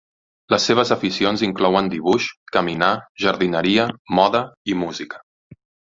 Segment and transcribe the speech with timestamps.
[0.53, 2.91] Les seves aficions inclouen dibuix, caminar,
[3.27, 3.87] jardineria,
[4.21, 4.43] moda,
[4.73, 5.21] i música.